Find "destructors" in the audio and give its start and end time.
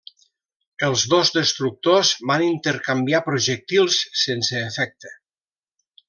1.35-2.13